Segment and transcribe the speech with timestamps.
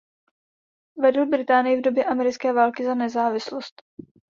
[0.97, 3.81] Vedl Británii v době americké války za nezávislost.